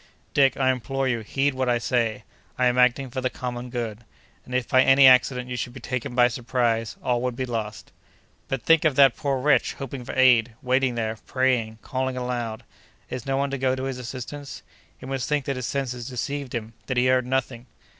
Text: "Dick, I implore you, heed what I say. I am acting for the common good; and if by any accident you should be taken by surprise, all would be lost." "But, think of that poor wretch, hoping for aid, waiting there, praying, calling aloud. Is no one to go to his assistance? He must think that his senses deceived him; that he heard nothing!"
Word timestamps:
"Dick, 0.33 0.57
I 0.57 0.71
implore 0.71 1.07
you, 1.07 1.19
heed 1.19 1.53
what 1.53 1.69
I 1.69 1.77
say. 1.77 2.23
I 2.57 2.65
am 2.65 2.79
acting 2.79 3.11
for 3.11 3.21
the 3.21 3.29
common 3.29 3.69
good; 3.69 4.03
and 4.45 4.55
if 4.55 4.67
by 4.67 4.81
any 4.81 5.05
accident 5.05 5.47
you 5.47 5.55
should 5.55 5.73
be 5.73 5.79
taken 5.79 6.15
by 6.15 6.27
surprise, 6.27 6.97
all 7.03 7.21
would 7.21 7.35
be 7.35 7.45
lost." 7.45 7.91
"But, 8.47 8.63
think 8.63 8.83
of 8.83 8.95
that 8.95 9.15
poor 9.15 9.39
wretch, 9.39 9.75
hoping 9.75 10.03
for 10.03 10.15
aid, 10.15 10.55
waiting 10.63 10.95
there, 10.95 11.17
praying, 11.27 11.77
calling 11.83 12.17
aloud. 12.17 12.63
Is 13.11 13.27
no 13.27 13.37
one 13.37 13.51
to 13.51 13.59
go 13.59 13.75
to 13.75 13.83
his 13.83 13.99
assistance? 13.99 14.63
He 14.97 15.05
must 15.05 15.29
think 15.29 15.45
that 15.45 15.55
his 15.55 15.67
senses 15.67 16.09
deceived 16.09 16.55
him; 16.55 16.73
that 16.87 16.97
he 16.97 17.05
heard 17.05 17.27
nothing!" 17.27 17.67